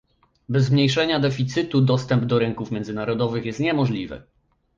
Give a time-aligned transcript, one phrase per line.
[0.49, 4.21] Bez zmniejszenia deficytu dostęp do rynków międzynarodowych jest niemożliwy